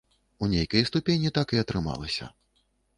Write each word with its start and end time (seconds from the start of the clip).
У 0.43 0.47
нейкай 0.53 0.87
ступені 0.89 1.33
так 1.37 1.47
і 1.59 1.63
атрымалася. 1.65 2.35